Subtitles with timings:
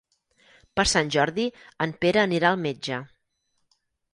[0.79, 1.45] Per Sant Jordi
[1.87, 2.99] en Pere anirà al metge.